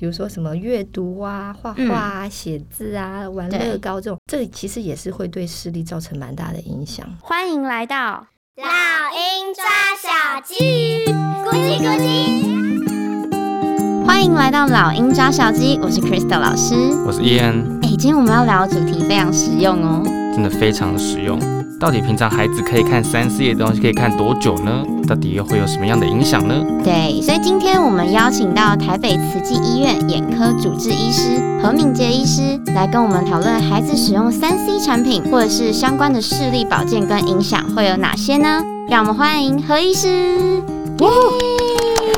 [0.00, 7.06] 比如说什么阅读啊、画画啊、写、嗯、字啊、玩乐高这种，这其实也是会对视力造成蛮大的影响。
[7.20, 8.26] 欢迎来到
[8.56, 9.62] 老鹰抓
[10.00, 11.04] 小鸡，
[11.44, 14.06] 咕叽咕叽。
[14.06, 16.74] 欢迎来到老鹰抓小鸡，我是 Crystal 老师，
[17.04, 17.78] 我是 Ian。
[17.82, 21.38] 哎，今天我们要聊的主题非常实用哦，真的非常实用。
[21.80, 24.84] 到底平常孩子可以看三 C 的东西可以看多久呢？
[25.08, 26.62] 到底又会有什么样的影响呢？
[26.84, 38.62] 对，所以今天我们邀请到台北慈济医院眼科主治医师何敏杰医师来跟我们讨论孩子使用三 C 产品或者是相关的视力保健跟影响会有哪些呢？
[38.86, 40.62] 让我们欢迎何医师。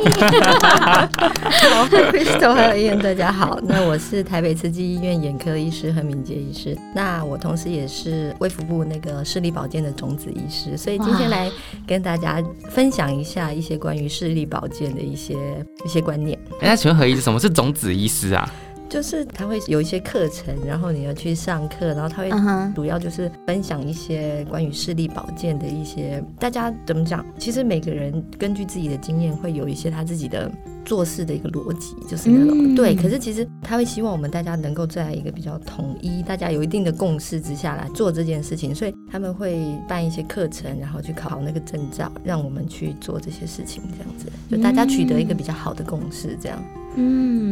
[0.03, 3.59] 好，Crystal 还有 Ian，大家好。
[3.63, 6.77] 那我是台北慈济医院眼科医师何敏杰医师。
[6.95, 11.49] 那我同时也是卫福部那个视力保健的种子医师，所以今天来
[11.87, 15.37] 跟大家分享一下一些关于视力保健的一些
[15.85, 16.37] 一些观念。
[16.61, 18.51] 哎，那请问何医师，什么是种子医师啊？
[18.93, 22.31] 就是他会有一些课程，然后你要去上课，然后他会
[22.75, 27.25] 主要就是分享一些关于视力保健的一些，大家怎么讲？
[27.39, 30.53] 其实每个人根据自己的经验，会有一些他自己的
[30.85, 32.95] 做事的一个逻辑，就是那种、嗯、对。
[32.95, 46.63] 可是其实他会希望我们大家能够在一个比较统一、大家有一定的共识之下来做这件事情，所以他们会办一些课程，然后去考那个证照，让我们去做这些事情，这样子就大家取得一个比较好的共识，这样。
[46.77, 46.82] 嗯，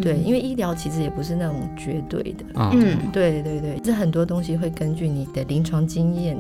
[0.03, 6.37] 对，因为医疗其实也不是那种绝对的，嗯，对对对，这很多东西会根据你的临床经验，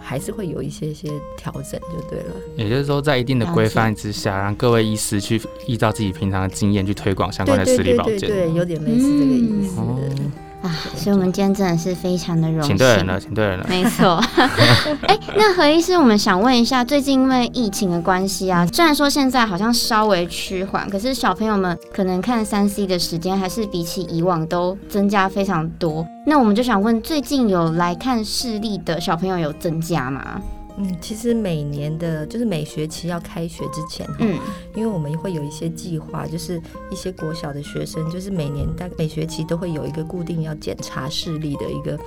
[0.00, 2.34] 还是会有一些些调整，就对了。
[2.56, 9.80] 也就是说，在一定的规范之下，让各位医师去依照自己平常的经验去推广相关的视力保健，对，对，对，对，有点类似这个意思。
[9.80, 10.21] 嗯
[10.62, 14.22] 啊，所以我们今天真的是非常的荣幸，请对人了，请对人了，没错。
[15.06, 26.06] 哎、欸，那何医师，我们想问一下，最近因为疫情的关系啊，虽然说现在好像稍微趋缓，可是小朋友们可能看三 C 的时间还是比起以往都增加非常多。
[26.26, 30.40] 那我们就想问，最近有来看视力的小朋友有增加吗？
[30.78, 34.38] 嗯，其实每年的，就是每学期要开学之前，嗯，
[34.74, 36.60] 因为我们会有一些计划，就是
[36.90, 41.98] 一些国小的学生，就是每年大概每学期都会有一个固定要检查视力的一个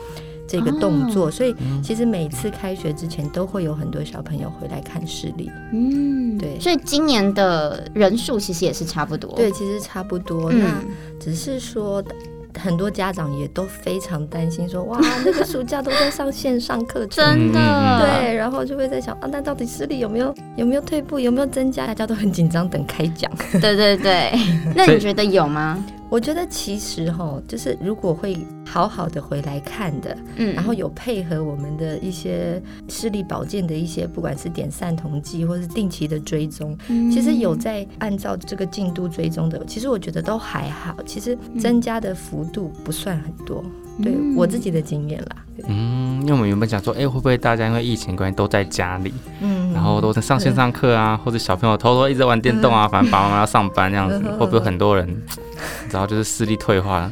[0.48, 5.50] 这个动作，哦，所以其实每次开学之前都会有很多小朋友回来看视力。
[5.72, 9.32] 嗯，对，所以今年的人数其实也是差不多。
[9.36, 10.84] 对，其实差不多，嗯，那
[11.20, 12.04] 只是说。
[12.60, 17.60] 很多家长也都非常担心，说哇， 那个暑假都在上线上课程，真的，
[18.22, 21.86] 对，然后就会在想啊，那到底视力有没有有没有退步，有没有增加？
[21.88, 23.32] 大家都很紧张，等开讲。
[23.54, 24.32] 对对对，
[24.76, 25.84] 那你觉得有吗？
[26.10, 28.38] 我觉得其实哈，就是如果会
[28.76, 43.64] 好好的回来看的，嗯，然后有配合我们的一些视力保健的一些，不管是点散瞳剂或是定期的追踪，嗯，其实有在按照这个进度追踪的，其实我觉得都还好，其实增加的幅度不算很多，
[44.00, 45.38] 嗯，对我自己的经验啦。
[45.70, 55.08] 嗯，因为我们原本想说，哎，会不会大家因为疫情关系都在家里，嗯，然后都在上线上课啊，或者小朋友偷偷一直玩电动啊，反正爸爸妈要上班这样子，会不会很多人？
[55.90, 57.10] 然后就是视力退化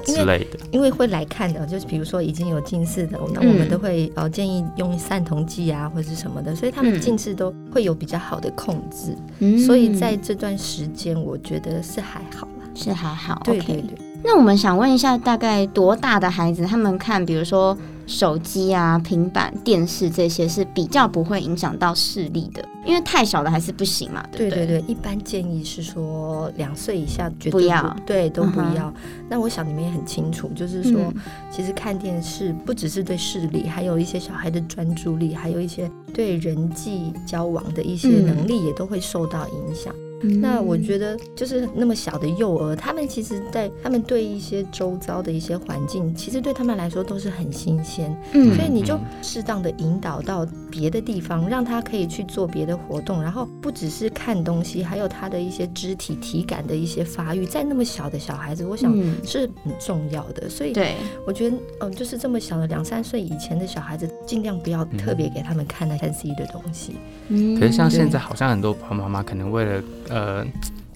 [0.00, 9.16] 之类的，因为会来看的，就是比如说已经有近视的，那我们都会呃建议用散瞳剂啊，或者是什么的，所以他们近视都会有比较好的控制。
[9.40, 13.40] 嗯，所以在这段时间，我觉得是还好啦，是还好。
[13.44, 13.98] 对对对。
[14.22, 17.76] 那我们想问一下，大概多大的孩子他们看，比如说
[18.10, 22.68] 手机啊、平板电视这些是比较不会影响到视力的？
[22.84, 24.66] 因为太小的还是不行嘛，对不对？
[24.66, 28.88] 对对对，一般建议是说两岁以下绝对不，不要，对，都不要。
[28.88, 28.92] Uh.
[29.28, 31.14] 那我想你们也很清楚，就是说，嗯，
[31.52, 39.94] 其实看电视不只是对视力，还有一些小孩的专注力，还有一些对人际交往的一些能力也都会受到影响。
[39.96, 48.14] 嗯那我觉得，就是那么小的幼儿，他们其实，在他们对一些周遭的一些环境，其实对他们来说都是很新鲜。
[48.32, 58.94] 嗯，所以你就适当的引导到别的地方，让他可以去做别的活动，然后不只是看东西，还有他的一些肢体体感的一些发育，在那么小的小孩子，我想
[59.24, 60.48] 是很重要的。
[60.48, 60.96] 所以，对，
[61.26, 66.96] 我觉得，嗯，就是这么小的两三岁以前的小孩子，尽量不要特别给他们看那三 C 的东西。
[67.28, 70.44] 嗯，可是像现在，好像很多爸爸妈妈可能为了呃，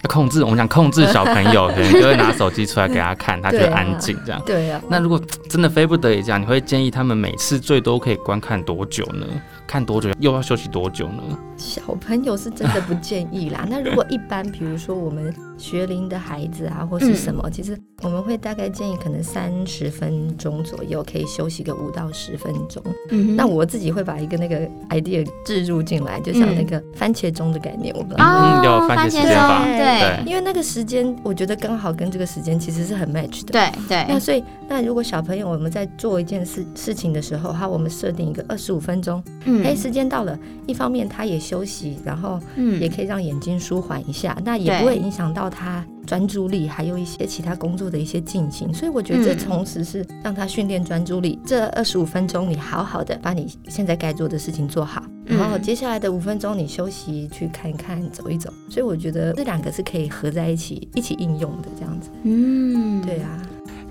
[0.03, 4.43] 要控制，我们想控制小朋友， 可能就会拿手机出来给他看，他就安静这样。
[4.45, 4.85] 对呀、啊。
[4.91, 9.27] 那如果真的非不得已这样，你会建议他们每次最多可以观看多久呢？
[9.67, 11.23] 看多久又要休息多久呢？
[11.57, 13.67] 小朋友是真的不建议啦。
[13.69, 15.35] 那如果一般，比如说我们
[15.65, 22.83] 学龄的孩子啊，或是什么，嗯、其实我们会大概建议可能三十分钟左右可以休息个五到十分钟。
[23.11, 24.59] 嗯，那我自己会把一个那个
[24.91, 28.25] idea 置入进来，就像那个番茄钟的概念，我不知道。
[28.27, 33.53] 嗯，有番茄钟，对，因为那个时间我觉得刚好跟这个时间其实是很 match 的。
[33.53, 34.05] 对对。
[34.07, 48.75] 那所以，那如果小朋友我们在做一件事事情的时候，哈，我们设定一个二十五分钟，嗯，哎，时间到了，一方面他也休息，然后嗯，也可以让眼睛舒缓一下，那也不会影响到他专注力，还有一些其他工作的一些进行。
[48.75, 51.39] 所以我觉得这同时是让他训练专注力。
[51.47, 58.53] 这二十五分钟，你好好的把你现在该做的事情做好，然后接下来的五分钟你休息，去看一看，走一走。
[58.69, 62.11] 所以我觉得这两个是可以合在一起一起应用的，这样子。
[62.25, 63.29] 嗯，对啊。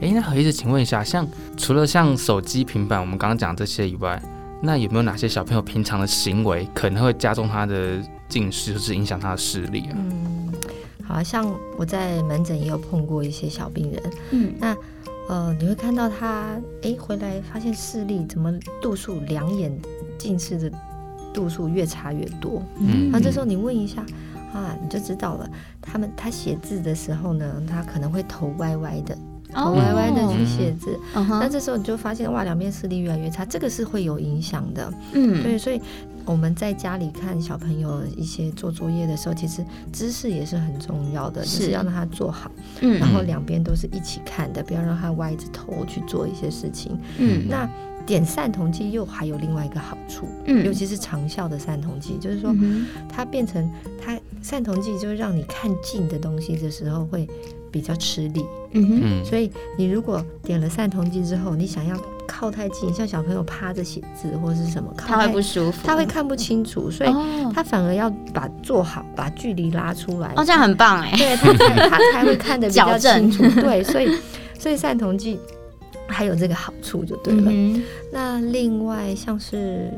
[0.02, 1.26] 哎，那何医师，请问一下，像
[1.56, 4.22] 除了像手机、平板，我们刚刚讲这些以外，
[4.62, 9.96] 那有没有哪些小朋友平常的行为可能会加重他的近视，就是影响他的视力啊？
[9.96, 10.43] 嗯，
[11.04, 11.46] 好像
[11.78, 14.76] 我在门诊也有碰过一些小病人，嗯，那
[15.30, 18.52] 呃，你会看到他哎回来发现视力怎么
[18.82, 19.72] 度数两眼
[20.18, 20.72] 近视的
[21.34, 24.06] 度数越差越多，嗯，那这时候你问一下
[24.54, 25.50] 啊，你就知道了，
[25.82, 29.18] 他们他写字的时候呢，他可能会头歪歪的。
[29.56, 31.48] 头歪歪的去写字，那、oh, uh huh.
[31.48, 34.92] 这时候你就发现哇，两边视力越来越差，这个是会有影响的。
[35.12, 35.80] 嗯，对，所以
[36.26, 42.52] 我们在家里看小朋友一些做作业的时候，其实姿势也是很重要的，是就是要让他做好。
[42.82, 46.98] 嗯，然后两边都是一起看的，不要让他歪着头去做一些事情。
[47.18, 47.70] 嗯，那
[48.06, 53.70] 点散瞳剂又还有另外一个好处，嗯，尤其是长效的散瞳剂，就是说、嗯、它变成
[54.02, 57.28] 它散瞳剂，就是让你看近的东西的时候会。
[57.74, 62.00] 比较吃力，嗯哼，所以你如果点了散瞳剂之后，你想要
[62.36, 67.10] 靠太近，像小朋友趴着写字或者是什么，他会不舒服，他会看不清楚，所以
[67.54, 74.10] 他反而要把做好，把距离拉出来，哦，这样很棒哎，对，他才他才会看得比较清楚，对，所以
[74.58, 75.40] 所以散瞳剂
[76.08, 77.52] 还有这个好处就对了。
[77.52, 79.92] 嗯、那另外像是。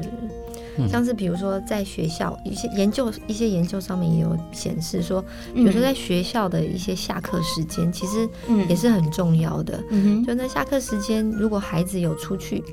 [0.89, 5.23] 像是比如说在学校一些研究，一些研究上面也有显示说，
[5.53, 8.27] 比如说在学校的一些下课时间，其实
[8.67, 9.83] 也是很重要的。
[10.25, 12.63] 就那下课时间，如果孩子有出去。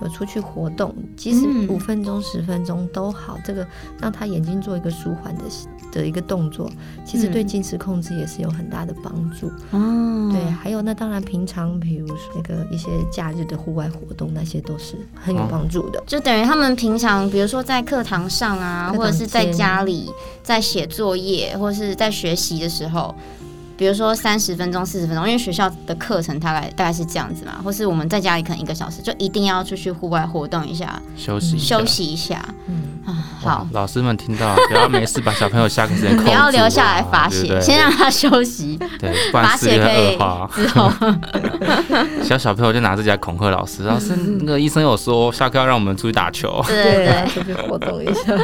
[0.00, 3.66] 有出去活动，即使五分钟、十分钟都好，嗯、这个
[4.00, 5.42] 让他眼睛做一个舒缓的
[5.90, 6.70] 的一个动作，
[7.04, 9.48] 其实对近视控制也是有很大的帮助。
[9.70, 16.02] 哦，对，还有那当然平常比如说那个一些假日的户外活动，那些都是很有帮助的。
[16.06, 20.10] 就等于他们平常，比如说在课堂上啊，或者是在家里
[20.42, 23.14] 在写作业，或者是在学习的时候。
[23.78, 32.44] 比如说三十分钟、四十分钟，因为学校的课程大概大概是这样子嘛，或是我们在家里可能一个小时，就一定要出去户外活动一下，休息休息一下。
[32.66, 32.97] 嗯啊，
[33.42, 40.16] 好，老师们听到 不要没事把小朋友下课时间 不要留下来罚写，先让他休息，对，罚写可以
[40.54, 40.90] 之后。
[42.22, 48.34] 小小朋友就拿自己来恐吓老师，老师那个医生有说下课要让我们出去打球，对对，出去活动一下。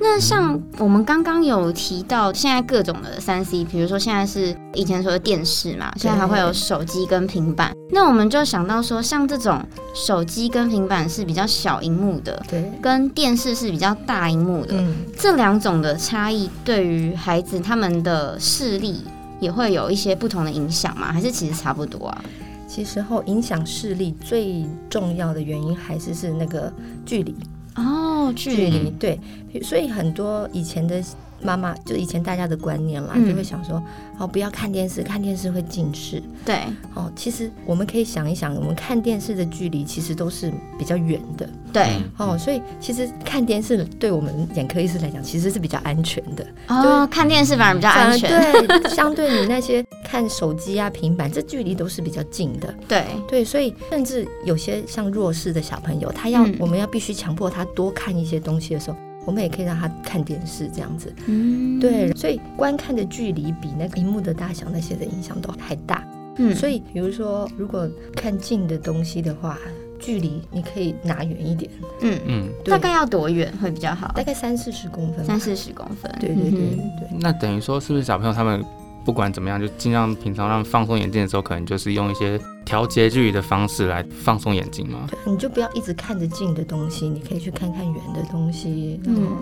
[0.00, 4.56] 那像我们刚刚有提到，现在各种的三 C，比如说现在是。
[4.74, 7.72] 是以前说的电视嘛，现在还会有手机跟平板。
[7.90, 9.60] 那我们就想到说，像这种
[9.94, 19.04] 手机跟平板是比较小荧幕的，对，跟电视是比较大荧幕的，嗯、这两种的差异对于孩子他们的视力
[19.40, 21.12] 也会有一些不同的影响吗？
[21.12, 22.24] 还是其实差不多啊？
[22.68, 26.72] 其实后影响视力最重要的原因还是是那个
[27.04, 27.34] 距离
[27.74, 29.18] 哦，距离对，
[29.62, 31.02] 所以很多以前的。
[31.42, 33.82] 妈妈就以前大家的观念啦，嗯、就会想说
[34.18, 36.22] 哦，不要看电视，看电视会近视。
[36.44, 36.60] 对，
[36.94, 41.48] 哦，其实我们可以想一想，我们看电视的距离其实都是比较远的。
[41.72, 46.46] 对，哦，所以其实看电视对我们眼科医师来讲，其实是比较安全的。
[46.68, 48.28] 哦，看电视反而比较安全。
[48.30, 52.74] 对，相对你那些看手机啊、平板，这距离都是比较近的。
[52.88, 58.96] 对，对，所以甚至有些像弱视的小朋友，他要、嗯、我们要必须强迫他多看一些东西的时候。
[59.26, 69.58] 我们也可以让他看电视这样子，嗯，对，所以观看的距离比那个荧幕的大小那些的影响都还大，嗯，所以比如说如果看近的东西的话，
[69.98, 72.18] 距离你可以拿远一点，嗯。
[72.26, 74.10] 嗯，大概要多远会比较好？
[74.14, 77.18] 大概三四十公分，三四十公分，对对对对对。
[77.20, 78.64] 那等于说是不是小朋友他们？
[79.04, 85.06] 不管怎么样，就尽量平常让放松眼睛的时候，可能就是用一些调节距离的方式来放松眼睛嘛。
[85.10, 89.00] 对，你就不要一直看着近的东西，你可以去看看远的东西。
[89.06, 89.38] 嗯，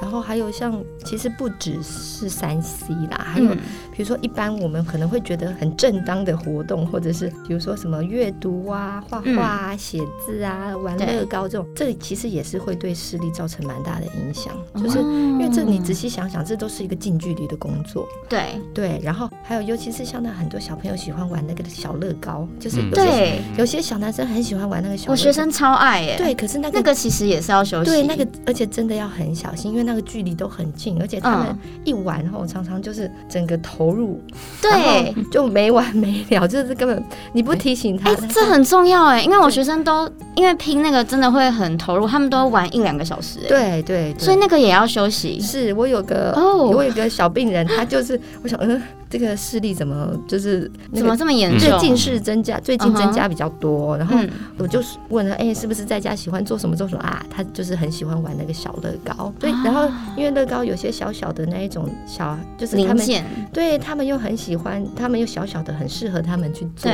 [0.00, 3.54] 然后还有像，其实不只是三 C 啦，还有
[3.94, 14.52] 比如说一般我们可能会觉得很正当的活动，或者是比如说什么阅读啊、画画啊、写字啊、玩乐高这种，这里其实也是会对视力造成蛮大的影响。
[14.74, 18.06] 就是因为这你仔细想想，这都是一个近距离的工作。
[18.28, 26.16] 对对，然后还有尤其是像那很多小朋友喜欢玩那个小乐高，就是对，有些小男生很喜欢玩那个小乐高，我学生超爱耶。
[26.18, 27.90] 对，可是那个那个其实也是要休息。
[27.90, 34.20] 对，那个而且真的要很小心，因为那个距离都很近，而且他们一玩后常常就是整个投入，
[34.60, 45.40] 对，就没完没了， 就是根本你不提醒他，哎，这很重要哎，因为我学生都因为拼那个真的会很投入，他们都玩一两个小时，对对，所以那个也要休息。
[45.40, 48.82] 是我有个哦，我有个小病人，他就是我想嗯。
[49.14, 51.60] 这个视力怎么就是怎么这么严重？
[51.60, 53.96] 最，近视增加，最近增加比较多。
[53.96, 54.18] 然后
[54.58, 57.24] 我就问他，哎，是不是在家喜欢做什么做什么啊？
[57.30, 59.32] 他就是很喜欢玩那个小乐高。
[59.38, 63.06] 对，然后因为乐高有些小小的那一种小，就是他们
[63.52, 66.90] 对他们又很喜欢，他们又小小的，很适合他们去做。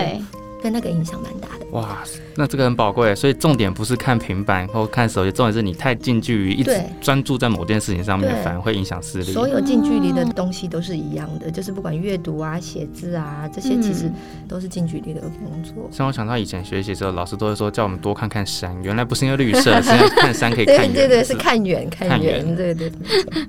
[0.61, 0.71] 对。
[0.71, 1.99] 跟那个影响蛮大的哇，
[2.37, 9.33] 那这个很宝贵，所以重点不是看平板或看手机，重点是你太近距离，一直专注在某件事情上面，反而会影响视力。
[9.33, 14.11] 所有近距离的东西都是一样的，就是不管阅读啊、写字啊这些，其实
[14.47, 15.89] 都是近距离的工作。
[15.91, 20.93] 像我想到以前学习的时候，老师都会说叫我们多看看山，原来不是因为绿色，是因为看山可以看远。
[20.93, 22.91] 对对对，是看远看远，对对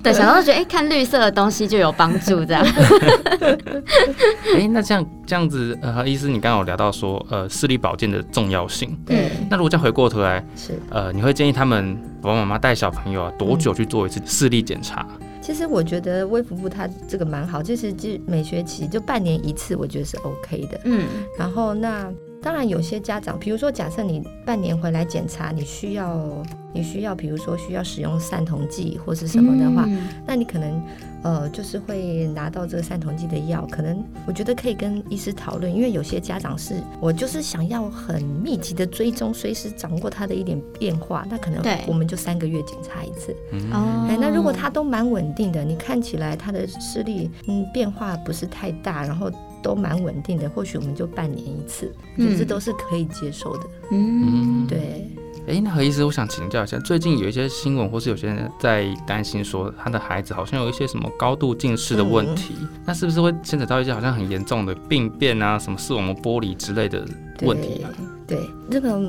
[0.02, 0.12] 对。
[0.12, 2.64] 小时候觉得哎，看绿色的东西就有帮助，这样。
[4.56, 7.78] 哎，那这样这样子，呃，医师你刚刚有聊到说，呃，视力。
[7.82, 8.96] 保健的重要性。
[9.04, 15.04] 对，那如果再回过头来，是呃，你会建议他们爸爸妈妈带小朋友啊，多久去做一次视力检查？
[15.40, 20.80] 其实我觉得微服部它这个蛮好，就是就每学期就半年一次，我觉得是 OK 的。
[20.84, 21.04] 嗯，
[21.36, 22.08] 然后那
[22.42, 26.42] 当然有些家长，比如说假设你半年回来检查，你需要
[26.74, 30.82] 你需要，比如说需要使用散瞳剂或是什么的话，嗯、那你可能。
[31.24, 43.32] 呃，就是会拿到这个散瞳剂的药，可能我觉得可以跟医师讨论，因为有些家长是我就是想要很密集的追踪，随时掌握他的一点变化，那可能我们就三个月检查一次。
[43.70, 49.30] 哦，哎，那如果他都蛮稳定的，你看起来他的视力嗯变化不是太大，然后
[49.62, 53.64] 都蛮稳定的，或许我们就半年一次，嗯，这都是可以接受的。
[53.90, 55.06] 嗯，对。
[55.48, 67.04] 哎，那何医师，我想请教一下，最近有一些新闻，或是有些人在担心说，他的孩子好像有一些什么高度近视的问题，嗯、那是不是会牵扯到一些好像很严重的病变啊，什么视网膜剥离之类的
[67.40, 67.90] 问题啊？
[68.24, 69.00] 对，对这个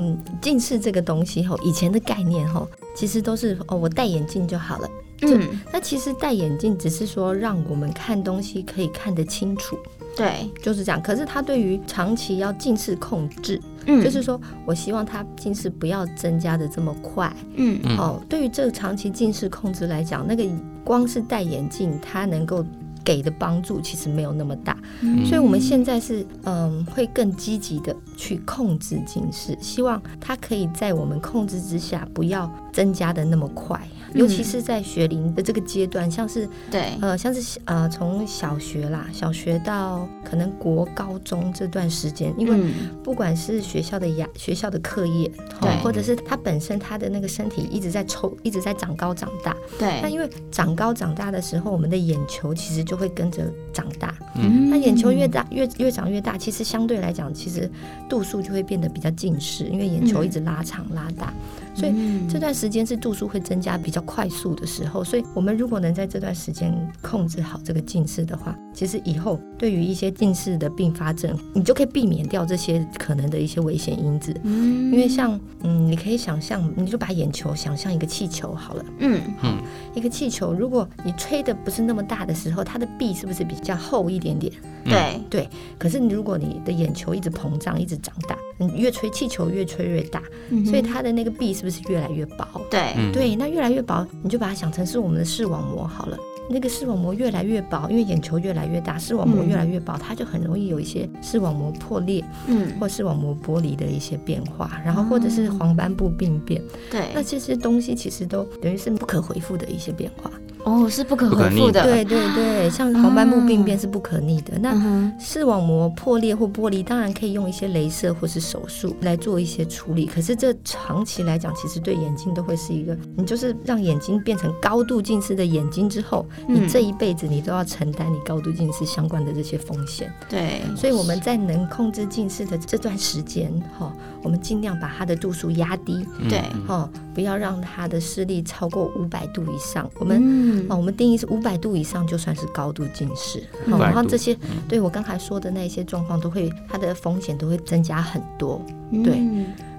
[0.42, 4.90] 近视这个东西吼，以前的概念吼，其实都是哦，我戴眼镜就好了。
[5.22, 9.78] 嗯，那其实戴眼镜只是说让我们看东西可以看得清楚。
[10.16, 11.00] 对，就是这样。
[11.02, 20.44] 可是他对于长期要近视控制，嗯，就是说我希望他近视不要增加的这么快，嗯哦，对于这个长期近视控制来讲，那个
[20.84, 22.64] 光是戴眼镜，它能够
[23.04, 24.76] 给的帮助其实没有那么大。
[25.00, 33.80] 嗯，所以我们现在是嗯，会更积极的去控制近视，希望它可以在我们控制之下，不要增加的那么快。
[34.14, 36.92] 尤其是在学龄的这个阶段，像是对。
[37.00, 45.30] 呃，像是呃，从小学啦，小学到可能国高中这段时间，因为不管是学校的压、学校的课业，
[45.60, 50.00] 对，或者是他本身他的那个身体一直在抽，一直在长高长大，对。
[50.00, 57.70] 那因为长高长大的时候，我们的眼球其实就会跟着长大，嗯，那眼球越大越越长越大，其实相对来讲，其实
[58.08, 61.32] 度数就会变得比较近视，因为眼球一直拉长拉大。
[61.74, 61.94] 所以
[62.28, 74.34] 这段时间是度数会增加比较快速的时候，所以我们如果能在这段时间控制好这个近视的话，其实以后对于一些近视的并发症，你就可以避免掉这些可能的一些危险因子。
[74.44, 78.84] 嗯，因为像嗯，你可以想象，你就把眼球想象一个气球好了。
[79.00, 79.58] 嗯嗯，
[79.94, 84.52] 一个气球，如果你吹的不是那么大的时候，它的壁是不是比较厚一点点？
[84.84, 85.48] 对对。
[85.78, 88.36] 可是如果你的眼球一直膨胀，一直长大。
[88.56, 92.46] 你越吹气球越吹越大，嗯、所以它的那个壁是不是越来越薄？
[92.70, 96.18] 对对，那越来越薄，你就把它想成是我们的视网膜好了。
[96.50, 106.60] 那个视网膜越来越薄，因为眼球越来越大，视网膜越来越薄，嗯、它就很容易有一些视网膜破裂，嗯，或视网膜剥离的一些变化，然后或者是黄斑部病变。
[106.90, 110.30] 对，那这些东西其实都等于是不可回复的一些变化。
[110.64, 111.82] 哦，是不可恢复的。
[111.84, 114.58] 对对对，像黄斑部病变是不可逆的。
[114.58, 114.74] 那
[115.18, 120.06] 视网膜破裂或剥离，当然可以用一些镭射或是手术来做一些处理。
[120.06, 130.12] 可是这长期来讲，其实对眼睛都会是一个，你就是让眼睛变成高度近视的眼睛之后，你这一辈子你都要承担你高度近视相关的这些风险。
[130.28, 133.92] 对，所以我们在能控制近视的这段时间，哈，
[134.22, 136.06] 我们尽量把它的度数压低。
[136.28, 139.90] 对，哈，不要让它的视力超过五百度以上。
[139.98, 143.42] 我们哦，我们定义是五百度以上就算是高度近视。
[143.66, 144.36] 然后这些，
[144.68, 148.60] 对我刚才说的那些状况，都会它的风险都会增加很多。
[149.02, 149.18] 对，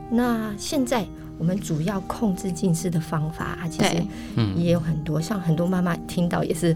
[0.09, 1.05] 那现在。
[1.37, 4.01] 我们主要控制近视的方法啊，其实
[4.55, 6.75] 也有很多，像很多妈妈听到也是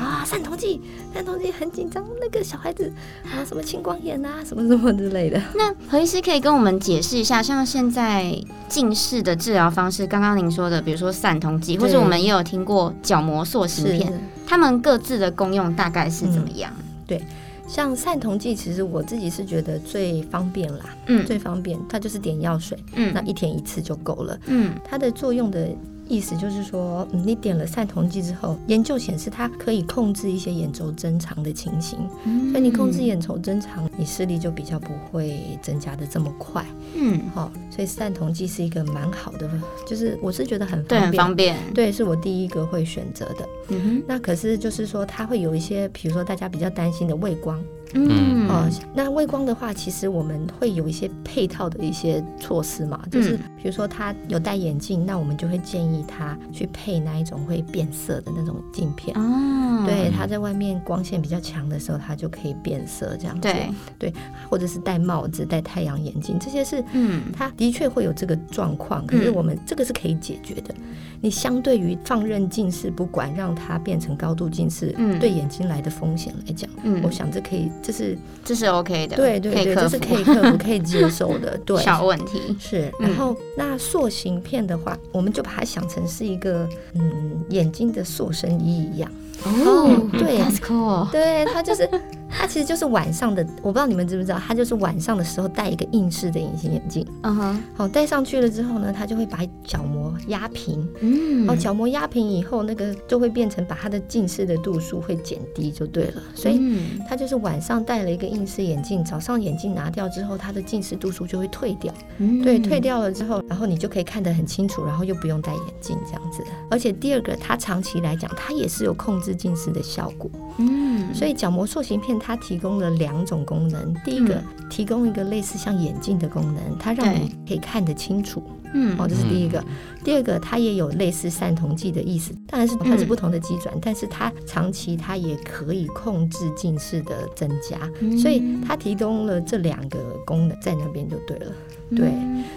[0.00, 0.80] 啊，散瞳剂，
[1.12, 2.92] 散瞳剂很紧张，那个小孩子
[3.24, 5.40] 啊，什么青光眼啊，什么什么之类的。
[5.54, 8.34] 那何医师可以跟我们解释一下，像现在
[8.68, 14.12] 近视的治疗方式，刚刚您说的，比如说散瞳剂，或者我们也有听过角膜塑形片，
[14.46, 16.72] 他们各自的功用大概是怎么样？
[16.78, 17.22] 嗯、对。
[17.70, 25.68] 像散瞳剂，其实我自己是觉得最方便啦，嗯，最方便，它就是点药水，嗯，那一天一次就够了，嗯，它的作用的。
[26.10, 36.66] 意思就是说，你点了散瞳剂之后，研究显示它可以控制一些眼轴增长的情形，嗯、所以你控制眼轴增长，你视力就比较不会增加的这么快。
[36.96, 39.48] 嗯，好、哦，所以散瞳剂是一个蛮好的，
[39.86, 43.48] 就是我是觉得很方便，对，很方便，对，是我第一个会选择的。
[43.68, 47.62] 嗯哼，那可是就是说，它会有一些，比如说大家比较担心的畏光。
[47.94, 48.48] 嗯。
[48.48, 59.16] 哦，那畏光的话，其实我们会有一些配套的一些措施嘛，就是比如说他有戴眼镜，那我们就会建议他去配那一种会变色的那种镜片。
[59.16, 63.42] 哦，对，他在外面光线比较强的时候，他就可以变色这样子。
[63.42, 63.70] 对。
[63.98, 64.12] 对，
[64.48, 70.74] 或者是戴帽子、戴太阳眼镜，这些是嗯，他的确会有这个状况，可是我们这个是可以解决的。
[71.20, 82.92] 你相对于放任近视不管，让它变成高度近视，嗯，对眼睛来的风险来讲，嗯，我想这可以，这是这是 OK 的，对对对，这是可以克服、可以接受的， 对，小问题是。
[82.98, 89.10] 然后那塑形片的话，我们就把它想成是一个嗯眼睛的塑身衣一样。
[89.44, 91.88] 哦，对 cool，对，它就是。
[92.30, 97.06] 它其实就是晚上的，我不知道你们知不知道，它就是晚上的时候戴一个硬式的隐形眼镜。
[97.22, 100.88] 嗯哼，好，戴上去了之后呢，它就会把角膜压平。
[101.00, 106.22] 嗯，好，角膜压平以后，那个就会变成把它的近视的度数会减低就对了。
[106.34, 106.60] 所以
[107.08, 111.92] 它就是晚上戴了一个硬式眼镜，早上眼镜拿掉之后，它的近视度数就会退掉。
[112.18, 116.44] 嗯，对，退掉了之后，然后你就可以看得很清楚，然后又不用戴眼镜这样子。
[116.70, 120.30] 而且第二个，它长期来讲，它也是有控制近视的效果。
[120.58, 122.19] 嗯，所以角膜塑形片。
[122.20, 128.42] 它提供了两种功能，第一个、嗯、提供一个类似像眼镜的功能，它让你可以看得清楚。
[128.72, 129.58] 嗯，哦，这是第一个。
[129.60, 129.66] 嗯、
[130.04, 141.52] 第二个，它也有类似散瞳剂的意思，当然是它是不同的机转，嗯、但是它长期它也可以控制近视的增加，嗯、所以它提供了这两个功能在那边就对了。
[141.96, 142.12] 对，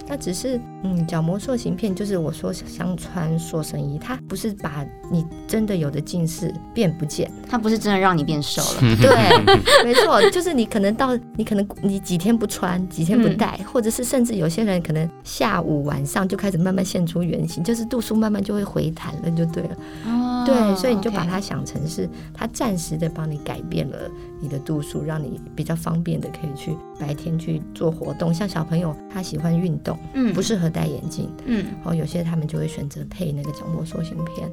[0.08, 8.96] 那只是嗯，角膜塑形片就是我说像穿塑身衣，它不是把你真的有的近视变不见，它不是真的让你变瘦了。
[9.02, 19.76] 对，没错，就是你可能到你可能你几天不穿，几天不戴，嗯、或者是甚至有些人可能下午晚上就开始慢慢现出原形，就是度数慢慢就会回弹了，就对了。
[20.06, 23.98] 哦，对，所以你就把它想成是它暂时的帮你改变了
[24.40, 29.24] 你的度数，让你比较方便的可以去白天去做活动，像小朋友他。
[29.24, 34.52] 喜欢运动，嗯，不适合戴眼镜，嗯，然后，有些他们就会选择配那个角膜塑形片，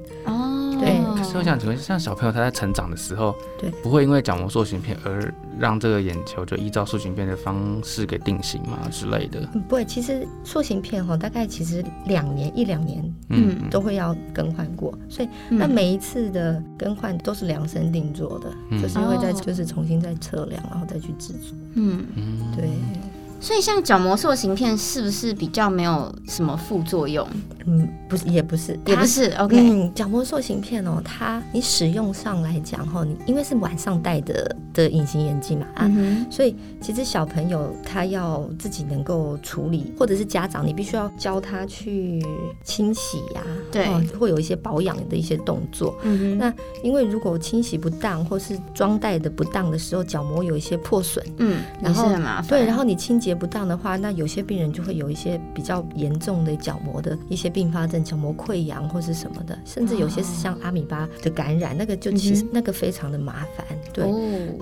[1.31, 9.41] 是我想请问，像小朋友他在成长的时候，对，不会因为角膜塑形片而让这个眼球就依照塑形片的方式给定型吗之类的？
[9.69, 22.05] 不会，其实塑形片哈，大概其实两年一两年，嗯，都会要更换过，所以那每一次的更换都是量身定做的，就是会再就是重新再测量，然后再去制作，嗯。
[22.17, 22.69] 嗯，对。
[23.41, 27.27] 所以，像角膜塑形片是不是比较没有什么副作用？
[27.67, 29.31] 嗯，不是，也不是，也不是。
[29.39, 42.23] OK，嗯，角膜塑形片哦，它你使用上来讲哈，你因为是晚上戴的的隐形眼镜嘛啊，嗯、所以其实小朋友他要自己能够处理，或者是家长你必须要教他去
[42.63, 43.87] 清洗呀、啊，对，
[44.19, 45.97] 会有一些保养的一些动作。
[46.03, 52.11] 嗯哼，那因为如果清洗不当或是装戴的不当的时候，角膜有一些破损，嗯，然后
[52.49, 53.30] 对，然后你清洁。
[53.35, 63.67] 不当的话，那有些病人就会有一些比较严重的角膜的一些并发症，角膜溃疡或是什么的，甚至有些是像阿米巴的感染，那个就其实那个非常的麻烦。
[63.93, 64.05] 对，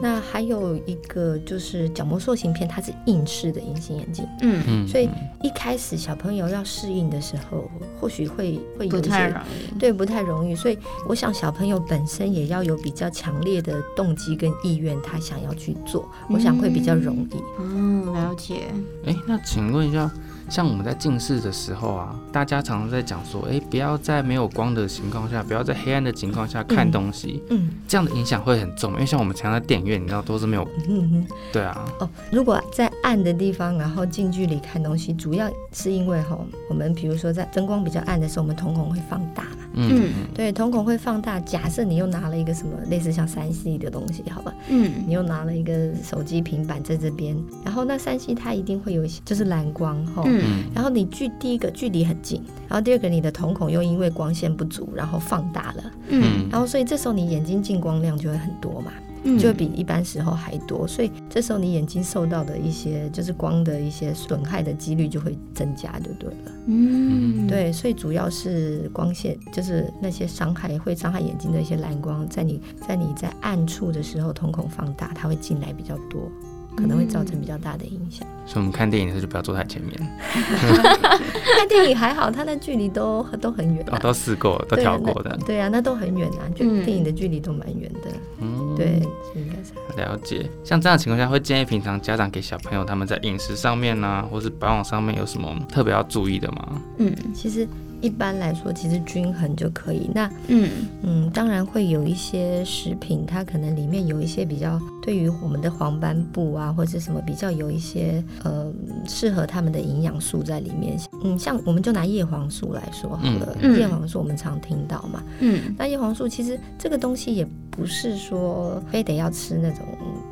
[0.01, 4.27] 那还有一个就是角膜塑形片，它是硬式的隐形眼镜。
[4.43, 5.09] 嗯嗯，所以
[5.43, 9.35] 一开始小朋友要适应的时候，或许会会有一些
[9.79, 10.55] 对不太容易。
[10.55, 17.37] 所以我想小朋友本身也要有比较强烈的动机跟意愿，他想要去做，我想会比较容易。
[17.61, 18.58] 嗯，了解。
[19.05, 20.11] 哎，那请问一下。
[20.49, 36.39] 像我们在近视的时候啊，大家常常在讲说，哎，不要在没有光的情况下，不要在黑暗的情况下看东西，嗯，嗯，这样的影响会很重，因为像我们常常在电影院，你知道都是没有，嗯哼，对啊，哦，如果在暗的地方，然后近距离看东西，主要是因为哈，
[36.71, 41.39] 我们比如说在灯光比较暗的时候，我们瞳孔会放大嘛，嗯，对，瞳孔会放大。
[41.41, 50.23] 假设你又拿了一个什么类似像三 C 的东西，好吧，嗯，你又拿了一个手机、平板在这边，然后那三 C 它一定会有一些就是蓝光哈。
[50.27, 58.93] 嗯嗯，然后你距第一个距离很近，然后第二个你的瞳孔又因为光线不足，然后放大了，嗯，然后所以这时候你眼睛进光量就会很多嘛，
[59.25, 76.31] 嗯，就会比一般时候还多，所以这时候你眼睛受到的一些就是光的一些损害的几率就会增加，就对了，嗯，对，所以主要是光线就是那些伤害会伤害眼睛的一些蓝光，在你在你在暗处的时候瞳孔放大，它会进来比较多。
[76.79, 79.95] 可能会造成比较大的影响，所以我们看电影的时候就不要坐太前面。
[81.59, 85.37] 看电影还好，它的距离都都很远，哦，都试过，都调过的。
[85.45, 88.11] 对啊，那都很远啊，就电影的距离都蛮远的。
[88.41, 89.03] 嗯，对，
[89.35, 90.49] 应该是了解。
[90.63, 96.81] 像这样的情况下，会建议平常家长给小朋友他们在饮食上面呢、啊，或是保养上面有什么特别要注意的吗？
[96.99, 97.67] 嗯，其实。
[98.01, 100.11] 一般来说，其实均衡就可以。
[100.15, 100.71] 那嗯
[101.03, 108.73] 嗯，当然会有一些食品，它可能里面有一些比较对于我们的黄斑部啊，或者什么比较有一些呃
[109.07, 110.99] 适合他们的营养素在里面。
[111.25, 115.23] 嗯，像我们就拿叶黄素来说好了，叶黄素我们常听到嘛。
[115.41, 119.85] 嗯，那叶黄素其实这个东西也不是说非得要吃那种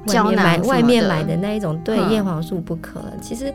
[0.07, 3.01] 外面买外面买的那一种，对，叶黄素不可。
[3.21, 3.53] 其实。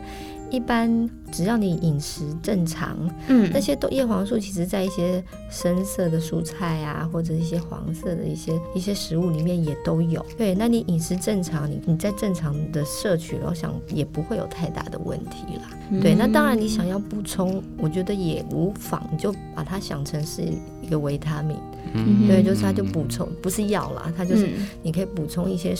[0.52, 2.96] 一般只要你饮食正常，
[3.28, 10.24] 嗯，那些都叶黄素其实在一些深色的蔬菜啊，或者一些黄色的一些一些食物里面也都有。
[10.36, 15.70] 对，那你饮食正常，你你在正常的摄取，我想也不会有太大的问题啦。
[15.90, 20.42] 嗯、对，那当然你想要补充，我觉得也无妨，你就把它想成是
[20.82, 21.56] 一个维他命，
[21.94, 24.50] 嗯，对，就是它就补充，不是药啦，它就是
[24.82, 25.74] 你可以补充一些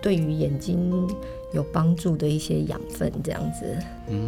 [0.00, 1.08] 对于眼睛。
[1.52, 3.76] 有帮助的一些养分，这样子。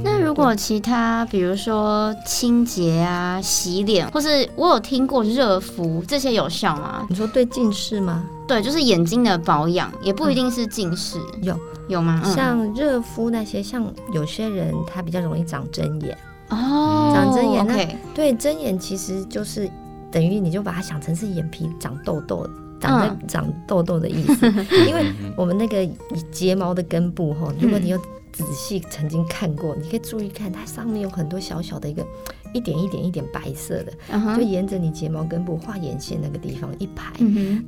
[0.02, 7.06] 那如果其他，比如说清洁啊、洗脸，或是我有听过热敷，这些有效吗？
[7.08, 8.24] 你说对近视吗？
[8.48, 11.16] 对，就是眼睛的保养，也不一定是近视。
[11.34, 12.20] 嗯、有有吗？
[12.24, 17.64] 像热敷那些，像有些人他比较容易长针眼哦，长针眼。
[17.64, 19.70] Okay 对，针眼其实就是
[20.10, 22.44] 等于你就把它想成是眼皮长痘痘。
[22.82, 24.46] 长在长痘痘的意思，
[24.88, 25.88] 因为我们那个
[26.30, 27.98] 睫毛的根部哈，如果你有
[28.32, 32.06] 仔细曾经看过，你可以注意看，它上面有很多小小的一个
[32.52, 33.92] 一点一点一点白色的，
[34.36, 37.12] 就沿着你睫毛根部画眼线那个地方一排，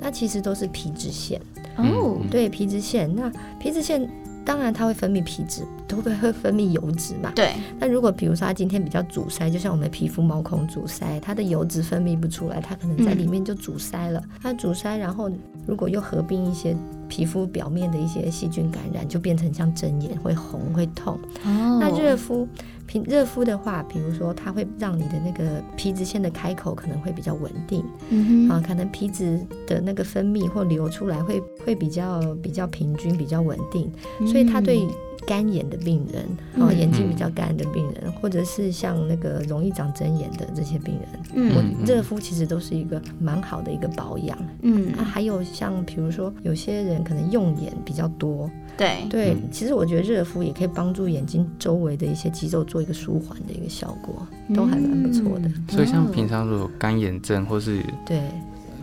[0.01, 1.41] 那其实都是皮脂腺。
[1.77, 4.09] 哦，对，皮脂腺，那皮脂腺。
[4.45, 7.33] 当然，它会分泌皮脂，都会会分泌油脂嘛。
[7.35, 7.53] 对。
[7.79, 14.21] 那如果比如说它今天比较阻塞，就像我们皮肤毛孔阻塞，它的油脂分泌不出来，它可能在里面就阻塞了。
[14.25, 15.31] 嗯、它阻塞，然后
[15.67, 16.77] 如果又合并一些
[17.09, 21.19] 皮肤表面的一些细菌感染，就变成像针眼，会红会痛。
[21.45, 21.79] 哦。
[21.81, 22.49] 那热敷。
[22.87, 33.91] 平热敷的话，比如说它会让你的那个皮脂腺的开口可能会比较稳定，嗯哼，啊，可能皮脂的那个分泌或流出来会会比较比较平均，比较稳定，
[34.31, 34.87] 所以它对
[35.27, 36.25] 干眼的病人，
[36.59, 48.51] 哦，眼睛比较干的病人，或者是像那个容易长针眼的这些病人，嗯，我热敷其实都是一个蛮好的一个保养，嗯，啊，还有像比如说有些人可能用眼比较多。
[48.77, 49.07] 对。
[49.09, 55.49] 对，其实我觉得热敷也可以帮助眼睛周围的一些肌肉做一个舒缓的一个效果，都还蛮不错的。
[55.69, 58.21] 所以像平常如果干眼症或是对。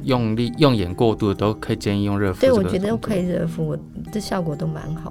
[0.03, 2.41] 用力用眼过度，都可以建议用热敷。
[2.41, 3.77] 对，我觉得都可以热敷，
[4.11, 5.10] 这效果都蛮好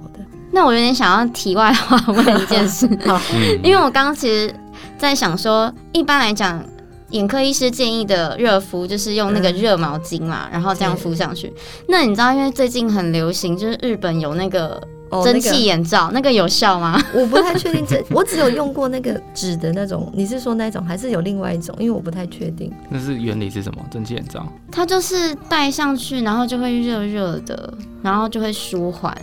[0.51, 2.87] 那我有点想要题外话问一件事
[3.63, 4.53] 因为我刚刚其实
[4.97, 6.63] 在想说，一般来讲。
[7.11, 11.51] 眼科医师建议的热敷就是用那个热毛巾嘛，嗯、然后这样敷上去。
[11.89, 14.81] 那你知道，因为最近很流行，就是日本有那个
[15.21, 16.97] 蒸汽眼罩，哦那个、那个有效吗？
[17.13, 20.09] 我不太确定，这我只有用过那个纸的那种。
[20.15, 21.75] 你是说那种，还是有另外一种？
[21.79, 22.71] 因为我不太确定。
[22.87, 23.85] 那是原理是什么？
[23.91, 24.47] 蒸汽眼罩？
[24.71, 29.13] 它就是戴上去，然后就会热热的，然后就会舒缓。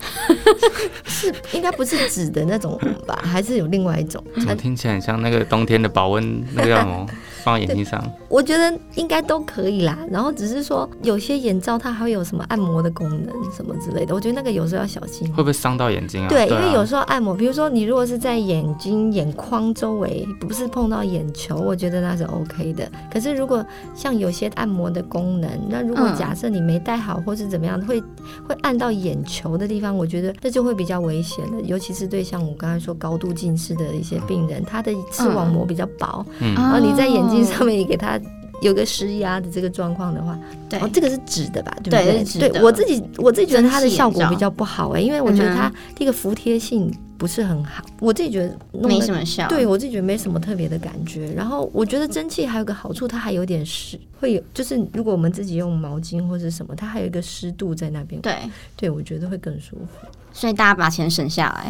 [1.06, 3.18] 是应该不是纸的那种吧？
[3.24, 4.22] 还是有另外一种？
[4.34, 7.06] 怎么听起来很像那个冬天的保温那个叫什么？
[7.48, 9.98] 放在眼睛上，我觉得应该都可以啦。
[10.10, 15.26] 然后只是说有些眼罩它还会有什么按摩的功能什么之类的，我觉得那个有时候要小心。
[15.28, 16.28] 会不会伤到眼睛啊？
[16.28, 22.90] 对，因为有时候按摩，比如说你如果是在眼睛眼眶周围，不是碰到眼球，我觉得那是 OK 的。
[23.10, 28.00] 可是如果像有些按摩的功能，那如果假设你没戴好或是怎么样，会
[28.46, 31.60] 会按到眼球的地方，我觉得这就会比较危险了。
[31.64, 38.20] 尤其是对像我刚才说高度近视的一些病人，他的视网膜比较薄，嗯，然后你在眼睛上面也给他
[38.60, 41.72] 有个施压的这个状况的话，对，哦，这个是纸的吧？
[41.82, 42.24] 对不对？
[42.38, 49.46] 对，对我自己我自己觉得它的效果比较不好哎，因为我觉得它这个服帖性不是很好，我自己觉得没什么效。
[49.48, 51.32] 对我自己觉得没什么特别的感觉。
[51.34, 58.20] 然后我觉得蒸汽还有个好处，它还有点湿，会有就是如果我们自己用毛巾或者什么，它还有一个湿度在那边。
[58.20, 58.34] 对，
[58.76, 60.08] 对我觉得会更舒服。
[60.38, 61.68] 所以大家把钱省下来，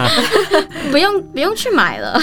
[0.90, 2.18] 不用不用去买了，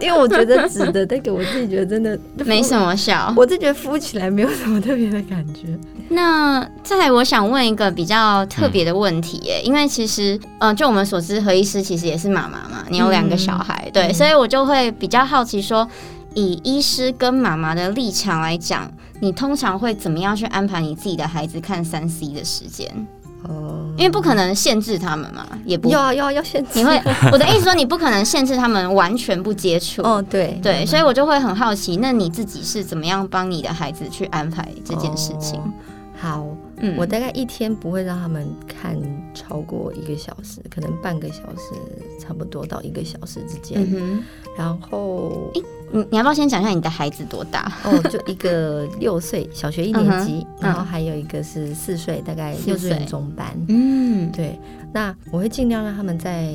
[0.00, 3.32] 因为我觉得纸的那个，我自己觉得真的 没什么效。
[3.36, 5.78] 我自己觉得敷起来没有什么特别的感觉。
[6.08, 15.88] 那再来，我想问一个比较特别的问题耶，嗯、因为其实，嗯、呃，就我们所知，何医师其实也是妈妈嘛，你有两个小孩，嗯、对，嗯、所以我就会比较好奇说，
[16.34, 23.06] 以医师跟妈妈的立场来讲，你通常会怎么样去安排你自己的孩子看三 C 的时间？
[23.48, 26.70] 哦，因为不可能限制他们嘛，也不要要要限制。
[26.74, 27.00] 你会，
[27.32, 30.02] 我的意思说，你不可能限制他们完全不接触。
[30.06, 35.58] 哦，对对，所以我就会很好奇，那你自己是怎么样帮你的孩子去安排这件事情？
[35.60, 35.72] 哦、
[36.18, 38.96] 好，嗯，我大概一天不会让他们看
[39.34, 41.74] 超过一个小时，可能半个小时，
[42.20, 43.84] 差不多到一个小时之间。
[43.92, 44.22] 嗯、
[44.56, 45.50] 然后。
[45.92, 47.70] 你你要不要先讲一下你的孩子多大？
[47.84, 53.48] 哦，就一个六岁，小学一年级，嗯、然后还有一个是四岁，大概幼稚园中班。
[53.68, 54.58] 嗯，对。
[54.92, 56.52] 那我会尽量让他们在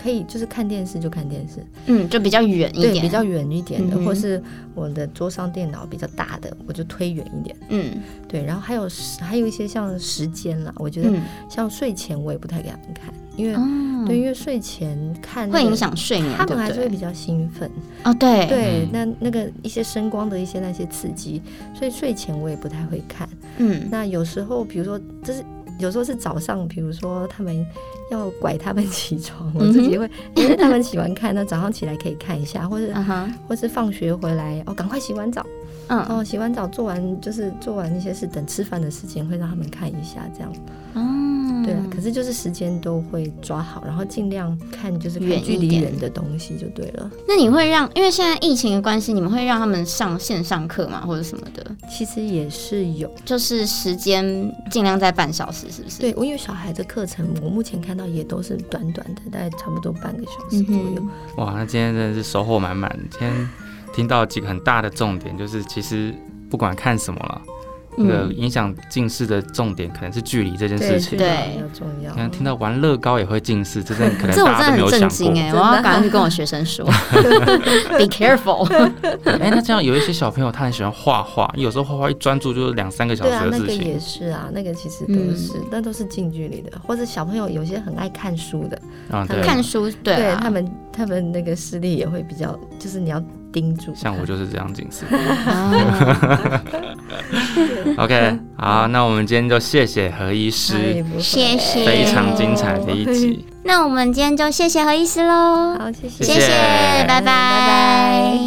[0.00, 4.42] 可以就是看电视就看电视，嗯，就比较远一点，对，比较远一点的，嗯、或是
[4.74, 7.56] 我的桌上电脑比较大的，我就推远一点。
[7.68, 8.42] 嗯，对。
[8.44, 8.88] 然后还有
[9.20, 11.12] 还有一些像时间啦，我觉得
[11.48, 13.12] 像睡前我也不太给他们看。
[13.36, 13.60] 因为、哦、
[14.06, 17.70] 对，因为睡前看、那个、会影响睡眠，他们还是会比较兴奋
[18.04, 18.12] 哦。
[18.14, 21.40] 对对，那那个一些声光的一些那些刺激，
[21.72, 23.26] 所以睡前我也不太会看。
[23.56, 25.42] 嗯，那有时候比如说，这是
[25.80, 27.66] 有时候是早上，比如说他们
[28.10, 35.44] 要拐他们起床， 我自己会，因为他们喜欢看，那早上起来可以看一下，或者、uh huh、或是放学回来哦，赶快洗完澡，
[35.88, 40.52] 嗯，哦，洗完澡做完就是做完那些事，等吃饭的事情会让他们看一下，这样。
[40.94, 41.29] 哦。
[41.70, 47.10] 对啊，可是就是时间都会抓好，然后尽量看就是远距离远的东西就对了。
[47.28, 51.64] 那你会让，因为现在疫情的关系，你们会让他们上线上课吗，或者什么的？
[51.88, 54.24] 其实也是有，就是时间
[54.70, 56.00] 尽量在半小时，是不是？
[56.00, 60.96] 对，我因为小孩的课程，我目前看到也都是短短的，大概差不多半个小时左右。
[60.96, 62.90] 嗯、哇，那今天真的是收获满满。
[63.10, 63.48] 今天
[63.94, 66.14] 听到几个很大的重点，就是其实
[66.50, 67.42] 不管看什么了。
[68.00, 72.10] 那个影响近视的重点可能是距离这件事情，对，重要。
[72.10, 75.08] 刚刚听到玩乐高也会近视，这真的 可能大家都没有想过。
[75.08, 76.84] 这我很震惊哎，我要赶快去跟我学生说，
[77.98, 78.66] Be careful。
[79.40, 83.78] 哎，那这样有一些小朋友他很喜欢画画，有时候画画一专注就是两三个小时的事情。
[83.78, 86.72] 那个也是啊，那个其实都是，那都是近距离的。
[86.86, 88.80] 或者小朋友有些很爱看书的，
[89.42, 93.22] 看书，对他们他们那个视力也会比较，就是你要。
[93.52, 95.04] 盯住，像我就是这样近视。
[97.96, 103.44] OK，好，那我们今天就谢谢何医师，谢谢，非常精彩的一集。
[103.64, 106.48] 那我们今天就谢谢何医师喽，好，谢谢，谢谢，
[107.06, 108.38] 拜拜，拜拜。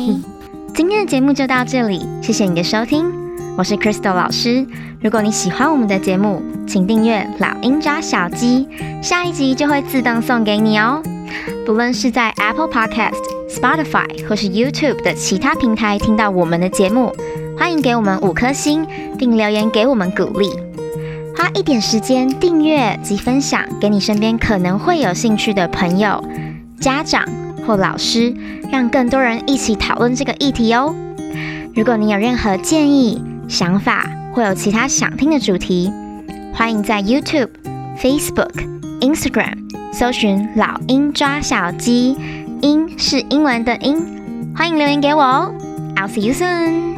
[0.74, 3.06] 今天的节目就到这里，谢谢你的收听，
[3.58, 4.66] 我是 Crystal 老师。
[5.02, 8.68] 如果你喜欢我们的节目，请订阅老鹰抓小鸡，
[9.02, 11.04] 下一集就会自动送给你哦。
[11.66, 13.33] 不论是在 Apple Podcast。
[13.54, 17.16] Spotify 或是 YouTube 的其他平台听到我们的节目，
[17.56, 18.86] 欢迎给我们五颗星，
[19.18, 20.50] 并留言给我们鼓励。
[21.38, 26.24] 花一点时间订阅及分享给你身边可能会有兴趣的朋友、
[26.80, 27.24] 家长
[27.66, 28.34] 或老师，
[28.72, 30.96] 让更多人一起讨论这个议题哦。
[31.76, 35.92] 如果你有任何建议、想法，或有其他想听的主题，
[36.54, 37.50] 欢迎在 YouTube、
[38.00, 38.52] Facebook、
[39.02, 39.58] Instagram
[39.92, 42.18] 搜寻“老鹰抓小鸡”。
[42.63, 45.54] 音是英文的音，欢迎留言给我哦。
[45.97, 46.93] I'll see you soon.